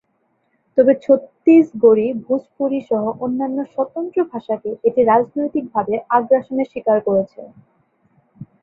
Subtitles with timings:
[0.77, 7.41] তবে ছত্তিসগড়ি, ভোজপুরি সহ অন্যান্য স্বতন্ত্র ভাষাকে এটি রাজনৈতিকভাবে আগ্রাসনের শিকার করেছে।